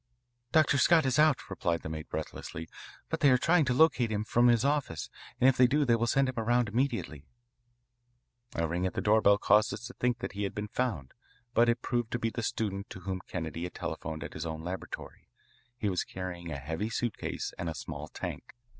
"Dr. 0.51 0.79
Scott 0.79 1.05
is 1.05 1.19
out," 1.19 1.47
reported 1.47 1.83
the 1.83 1.89
maid 1.89 2.09
breathlessly, 2.09 2.67
"but 3.09 3.19
they 3.19 3.29
are 3.29 3.37
trying 3.37 3.65
to 3.65 3.73
locate 3.75 4.11
him 4.11 4.23
from 4.23 4.47
his 4.47 4.65
office, 4.65 5.11
and 5.39 5.47
if 5.47 5.57
they 5.57 5.67
do 5.67 5.85
they 5.85 5.95
will 5.95 6.07
send 6.07 6.27
him 6.27 6.39
around 6.39 6.67
immediately." 6.67 7.27
A 8.55 8.67
ring 8.67 8.87
at 8.87 8.95
the 8.95 9.01
doorbell 9.01 9.37
caused 9.37 9.71
us 9.75 9.85
to 9.85 9.93
think 9.93 10.17
that 10.17 10.31
he 10.31 10.41
had 10.41 10.55
been 10.55 10.69
found, 10.69 11.13
but 11.53 11.69
it 11.69 11.83
proved 11.83 12.09
to 12.13 12.17
be 12.17 12.31
the 12.31 12.41
student 12.41 12.89
to 12.89 13.01
whom 13.01 13.21
Kennedy 13.27 13.61
had 13.61 13.75
telephoned 13.75 14.23
at 14.23 14.33
his 14.33 14.43
own 14.43 14.63
laboratory. 14.63 15.27
He 15.77 15.87
was 15.87 16.03
carrying 16.03 16.51
a 16.51 16.57
heavy 16.57 16.89
suitcase 16.89 17.53
and 17.59 17.69
a 17.69 17.75
small 17.75 18.07
tank. 18.07 18.55